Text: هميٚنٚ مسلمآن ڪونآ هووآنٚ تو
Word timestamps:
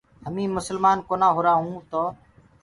هميٚنٚ 0.27 0.55
مسلمآن 0.57 0.97
ڪونآ 1.07 1.27
هووآنٚ 1.35 1.71
تو 1.91 2.03